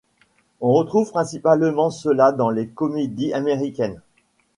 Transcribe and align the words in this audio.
On 0.61 0.73
retrouve 0.73 1.11
principalement 1.11 1.91
cela 1.91 2.31
dans 2.31 2.49
les 2.49 2.67
comédie 2.67 3.33
américaines. 3.33 4.01